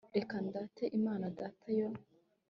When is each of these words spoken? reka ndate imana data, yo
reka 0.15 0.35
ndate 0.47 0.83
imana 0.97 1.25
data, 1.39 1.67
yo 1.79 1.87